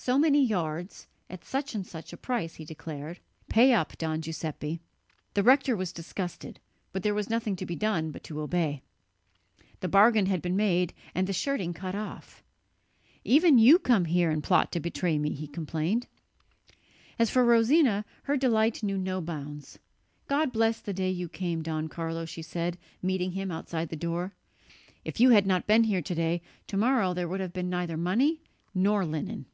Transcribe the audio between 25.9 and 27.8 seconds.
to day, to morrow there would have been